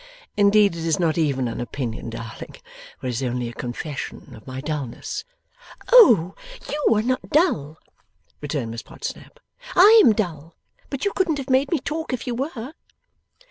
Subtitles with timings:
[0.35, 2.55] Indeed it is not even an opinion, darling,
[2.97, 5.25] for it is only a confession of my dullness.'
[5.93, 6.33] 'Oh
[6.67, 7.77] YOU are not dull,'
[8.41, 9.39] returned Miss Podsnap.
[9.75, 10.55] 'I am dull,
[10.89, 12.73] but you couldn't have made me talk if you were.